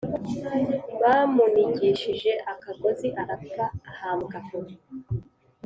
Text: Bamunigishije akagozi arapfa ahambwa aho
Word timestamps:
Bamunigishije 1.01 2.31
akagozi 2.53 3.07
arapfa 3.21 3.65
ahambwa 3.91 4.37
aho 4.41 4.59